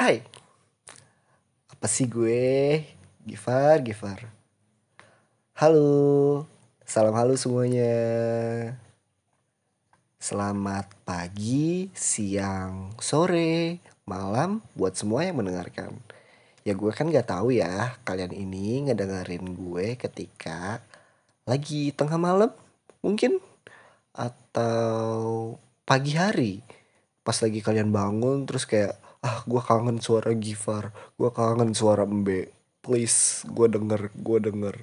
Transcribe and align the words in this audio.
Hai. 0.00 0.24
Apa 1.68 1.84
sih 1.84 2.08
gue? 2.08 2.80
Gifar 3.20 3.84
Gifar 3.84 4.32
Halo. 5.52 6.48
Salam 6.88 7.12
halo 7.12 7.36
semuanya. 7.36 7.92
Selamat 10.16 10.88
pagi 11.04 11.92
Siang 11.92 12.96
Sore 12.96 13.84
Malam 14.08 14.64
Buat 14.72 14.96
semua 14.96 15.28
yang 15.28 15.36
mendengarkan. 15.36 15.92
Ya 16.64 16.72
gue 16.72 16.92
kan 16.96 17.12
gak 17.12 17.28
tahu 17.28 17.60
ya 17.60 18.00
Kalian 18.00 18.32
ini 18.32 18.88
ngedengerin 18.88 19.52
gue 19.52 20.00
ketika 20.00 20.80
Lagi 21.44 21.92
tengah 21.92 22.16
malam 22.16 22.48
Mungkin? 23.04 23.36
Atau 24.16 25.60
Pagi 25.84 26.16
hari 26.16 26.64
pas 27.20 27.36
lagi 27.44 27.60
kalian 27.60 27.92
bangun 27.92 28.48
terus 28.48 28.64
kayak 28.64 28.96
ah 29.20 29.44
gue 29.44 29.60
kangen 29.60 30.00
suara 30.00 30.32
Gifar 30.32 30.92
gue 31.20 31.30
kangen 31.32 31.76
suara 31.76 32.08
Mbe. 32.08 32.52
Please 32.80 33.44
gue 33.44 33.68
denger 33.68 34.08
gue 34.16 34.38
denger. 34.40 34.76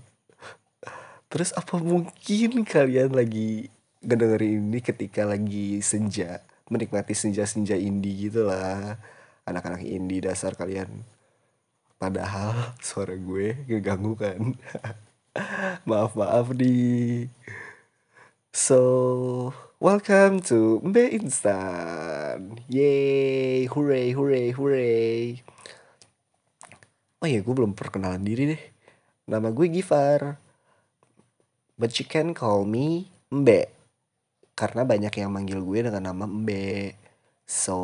Terus 1.28 1.52
apa 1.58 1.82
mungkin 1.82 2.64
kalian 2.64 3.18
lagi 3.18 3.74
ngedengerin 4.06 4.70
ini 4.70 4.80
ketika 4.80 5.26
lagi 5.26 5.82
senja 5.82 6.46
menikmati 6.70 7.18
senja-senja 7.18 7.76
indie 7.76 8.30
gitu 8.30 8.46
lah. 8.46 9.02
Anak-anak 9.48 9.82
indie 9.84 10.22
dasar 10.22 10.54
kalian. 10.54 11.04
Padahal 11.98 12.78
suara 12.78 13.18
gue 13.18 13.58
ngeganggu 13.66 14.14
kan? 14.14 14.54
Maaf 15.90 16.14
maaf 16.18 16.54
di 16.54 17.26
so 18.54 19.54
Welcome 19.78 20.42
to 20.50 20.82
Mbe 20.82 21.22
Instan. 21.22 22.58
Yeay, 22.66 23.70
hooray, 23.70 24.10
hooray, 24.10 24.50
hooray. 24.50 25.46
Oh 27.22 27.30
iya, 27.30 27.46
gue 27.46 27.54
belum 27.54 27.78
perkenalan 27.78 28.26
diri 28.26 28.58
deh. 28.58 28.64
Nama 29.30 29.54
gue 29.54 29.70
Gifar. 29.70 30.42
But 31.78 31.94
you 32.02 32.10
can 32.10 32.34
call 32.34 32.66
me 32.66 33.14
Mbe. 33.30 33.70
Karena 34.58 34.82
banyak 34.82 35.14
yang 35.14 35.30
manggil 35.30 35.62
gue 35.62 35.86
dengan 35.86 36.10
nama 36.10 36.26
Mbe. 36.26 36.98
So, 37.46 37.78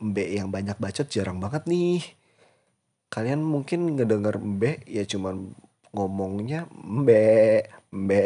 Mbe 0.00 0.32
yang 0.32 0.48
banyak 0.48 0.80
bacot 0.80 1.12
jarang 1.12 1.44
banget 1.44 1.68
nih. 1.68 2.00
Kalian 3.12 3.44
mungkin 3.44 4.00
ngedenger 4.00 4.40
Mbe 4.40 4.80
ya 4.88 5.04
cuman 5.04 5.52
ngomongnya 5.92 6.64
Mbe, 6.72 7.68
Mbe, 7.92 8.24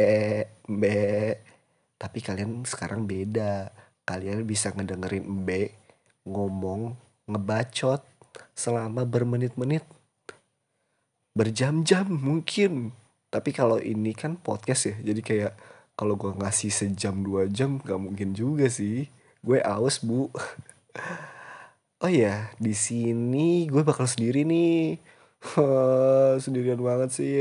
Mbe 0.71 1.03
tapi 1.99 2.23
kalian 2.23 2.63
sekarang 2.63 3.05
beda. 3.05 3.75
Kalian 4.07 4.47
bisa 4.47 4.73
ngedengerin 4.73 5.27
Mbe 5.27 5.75
ngomong, 6.25 6.95
ngebacot 7.29 8.01
selama 8.55 9.03
bermenit-menit. 9.05 9.83
Berjam-jam 11.35 12.07
mungkin. 12.09 12.95
Tapi 13.29 13.51
kalau 13.53 13.77
ini 13.83 14.17
kan 14.17 14.39
podcast 14.41 14.89
ya. 14.89 14.97
Jadi 15.13 15.21
kayak 15.21 15.53
kalau 15.99 16.15
gue 16.15 16.33
ngasih 16.39 16.71
sejam 16.71 17.21
dua 17.21 17.51
jam 17.51 17.83
gak 17.83 18.01
mungkin 18.01 18.33
juga 18.33 18.71
sih. 18.71 19.11
Gue 19.43 19.59
aus 19.61 20.01
bu. 20.01 20.31
oh 22.03 22.11
ya, 22.11 22.55
di 22.57 22.73
sini 22.73 23.67
gue 23.67 23.83
bakal 23.83 24.07
sendiri 24.07 24.47
nih. 24.47 25.03
Sendirian 26.43 26.81
banget 26.81 27.11
sih. 27.13 27.35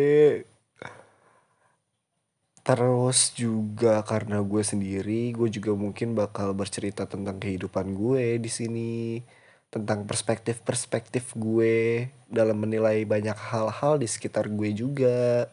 Terus 2.67 3.31
juga 3.31 4.03
karena 4.03 4.43
gue 4.43 4.59
sendiri, 4.59 5.31
gue 5.31 5.47
juga 5.47 5.71
mungkin 5.71 6.11
bakal 6.19 6.51
bercerita 6.51 7.07
tentang 7.07 7.39
kehidupan 7.39 7.95
gue 7.95 8.43
di 8.43 8.51
sini, 8.51 9.23
tentang 9.71 10.03
perspektif-perspektif 10.03 11.31
gue 11.39 12.11
dalam 12.27 12.59
menilai 12.59 13.07
banyak 13.07 13.39
hal-hal 13.39 13.95
di 13.95 14.07
sekitar 14.11 14.51
gue 14.51 14.75
juga. 14.75 15.47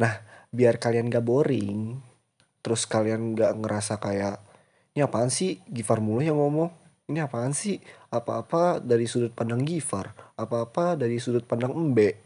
Nah, 0.00 0.24
biar 0.48 0.80
kalian 0.80 1.12
gak 1.12 1.20
boring, 1.20 2.00
terus 2.64 2.88
kalian 2.88 3.36
gak 3.36 3.52
ngerasa 3.60 4.00
kayak, 4.00 4.40
ini 4.96 5.04
apaan 5.04 5.28
sih 5.28 5.60
Gifar 5.68 6.00
mulu 6.00 6.24
yang 6.24 6.40
ngomong? 6.40 6.72
Ini 7.12 7.28
apaan 7.28 7.52
sih? 7.52 7.76
Apa-apa 8.08 8.80
dari 8.80 9.04
sudut 9.04 9.36
pandang 9.36 9.68
Gifar, 9.68 10.16
apa-apa 10.40 10.96
dari 10.96 11.20
sudut 11.20 11.44
pandang 11.44 11.76
Embe. 11.76 12.24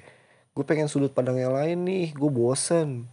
Gue 0.54 0.62
pengen 0.62 0.86
sudut 0.86 1.10
pandang 1.10 1.42
yang 1.42 1.58
lain 1.58 1.82
nih, 1.82 2.14
gue 2.14 2.30
bosen. 2.30 3.10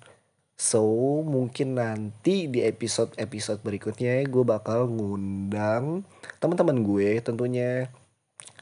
So, 0.63 0.79
mungkin 1.28 1.75
nanti 1.75 2.47
di 2.47 2.63
episode-episode 2.63 3.59
berikutnya 3.68 4.24
gue 4.24 4.44
bakal 4.47 4.88
ngundang 4.88 6.07
teman-teman 6.40 6.88
gue 6.88 7.19
tentunya 7.19 7.91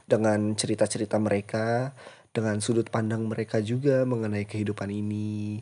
dengan 0.10 0.58
cerita-cerita 0.58 1.22
mereka, 1.22 1.94
dengan 2.34 2.58
sudut 2.58 2.90
pandang 2.90 3.30
mereka 3.30 3.62
juga 3.62 4.02
mengenai 4.10 4.50
kehidupan 4.50 4.90
ini. 4.90 5.62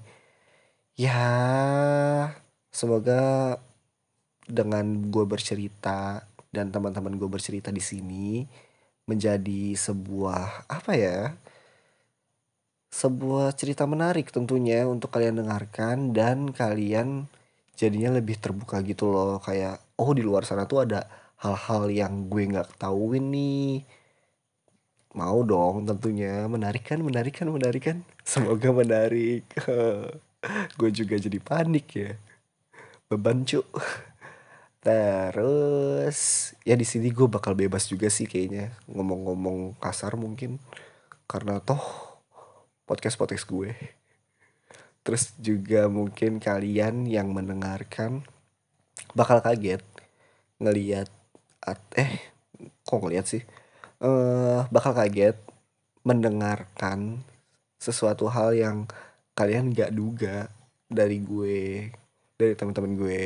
Ya, 0.96 1.28
semoga 2.72 3.60
dengan 4.48 5.12
gue 5.12 5.26
bercerita 5.28 6.24
dan 6.56 6.72
teman-teman 6.72 7.20
gue 7.20 7.28
bercerita 7.28 7.68
di 7.68 7.84
sini 7.84 8.48
menjadi 9.12 9.76
sebuah 9.76 10.72
apa 10.72 10.96
ya? 10.96 11.36
Sebuah 13.00 13.56
cerita 13.56 13.88
menarik 13.88 14.28
tentunya 14.28 14.84
untuk 14.84 15.16
kalian 15.16 15.40
dengarkan 15.40 16.12
dan 16.12 16.52
kalian 16.52 17.32
jadinya 17.80 18.20
lebih 18.20 18.36
terbuka 18.36 18.84
gitu 18.84 19.08
loh. 19.08 19.40
Kayak 19.40 19.80
oh 19.96 20.12
di 20.12 20.20
luar 20.20 20.44
sana 20.44 20.68
tuh 20.68 20.84
ada 20.84 21.08
hal-hal 21.40 21.88
yang 21.88 22.28
gue 22.28 22.44
nggak 22.52 22.76
tahuin 22.76 23.24
nih. 23.32 23.88
Mau 25.16 25.40
dong 25.48 25.88
tentunya. 25.88 26.44
Menarik 26.52 26.84
kan 26.84 27.00
menarik 27.00 27.40
kan 27.40 27.48
menarik 27.48 27.84
kan 27.88 27.98
semoga 28.28 28.70
menarik. 28.76 29.48
Gue 30.80 30.88
juga 30.96 31.20
jadi 31.20 31.36
panik 31.44 31.88
ya. 32.00 32.12
Beban 33.12 33.44
cuk. 33.44 33.68
Terus 34.80 36.20
ya 36.64 36.80
di 36.80 36.88
sini 36.88 37.12
gue 37.12 37.28
bakal 37.28 37.60
bebas 37.60 37.92
juga 37.92 38.08
sih 38.08 38.24
kayaknya. 38.24 38.72
Ngomong-ngomong 38.88 39.76
kasar 39.84 40.16
mungkin. 40.16 40.56
Karena 41.28 41.60
toh 41.60 42.09
podcast-podcast 42.90 43.46
gue. 43.46 43.72
Terus 45.06 45.38
juga 45.38 45.86
mungkin 45.86 46.42
kalian 46.42 47.06
yang 47.06 47.30
mendengarkan 47.30 48.26
bakal 49.14 49.46
kaget 49.46 49.86
ngeliat 50.58 51.08
eh 51.94 52.34
kok 52.58 53.00
ngeliat 53.00 53.26
sih? 53.30 53.46
Uh, 54.02 54.66
bakal 54.74 54.98
kaget 54.98 55.38
mendengarkan 56.02 57.22
sesuatu 57.78 58.28
hal 58.28 58.58
yang 58.58 58.90
kalian 59.38 59.72
gak 59.72 59.94
duga 59.94 60.50
dari 60.90 61.22
gue 61.22 61.94
dari 62.36 62.54
teman-teman 62.58 62.98
gue. 62.98 63.24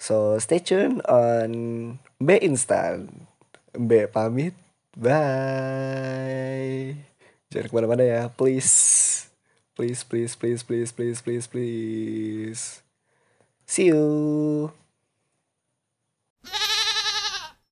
So 0.00 0.36
stay 0.40 0.60
tune 0.60 1.00
on 1.08 1.50
B 2.20 2.28
Instant. 2.40 3.08
B 3.72 4.04
pamit. 4.10 4.54
Bye 4.98 7.09
Jangan 7.50 7.66
ke 7.66 7.74
mana-mana 7.74 8.06
ya, 8.06 8.22
please. 8.30 8.70
Please, 9.74 10.06
please, 10.06 10.38
please, 10.38 10.62
please, 10.62 10.94
please, 10.94 11.18
please, 11.18 11.46
please. 11.50 12.60
See 13.66 13.90
you. 13.90 14.70